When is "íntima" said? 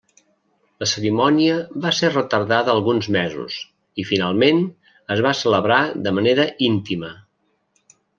6.71-7.13